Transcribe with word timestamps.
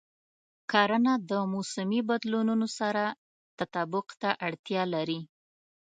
کرنه 0.71 1.13
د 1.29 1.31
موسمي 1.53 2.01
بدلونونو 2.09 2.67
سره 2.79 3.03
تطابق 3.59 4.07
ته 4.21 4.29
اړتیا 4.47 4.83
لري. 4.93 5.19